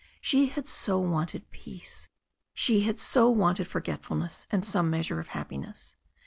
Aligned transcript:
She 0.19 0.47
had 0.47 0.67
so 0.67 0.97
wanted 0.97 1.51
peace. 1.51 2.09
She 2.55 2.81
had 2.81 2.97
so 2.97 3.29
wanted 3.29 3.67
forget 3.67 4.03
fulness 4.03 4.47
and 4.49 4.65
some 4.65 4.89
measure 4.89 5.19
of 5.19 5.27
happiness. 5.27 5.95